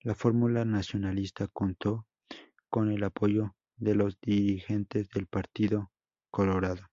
[0.00, 2.08] La fórmula nacionalista contó
[2.68, 5.92] con el apoyo de los dirigentes del Partido
[6.28, 6.88] Colorado.